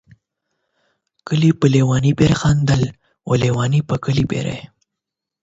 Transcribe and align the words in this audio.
کلي 1.27 1.51
په 1.59 1.65
ليوني 1.73 2.11
پوري 2.17 2.35
خندل، 2.41 2.81
او 3.27 3.31
ليوني 3.41 3.81
په 3.89 3.95
کلي 4.03 4.25
پوري 4.31 4.59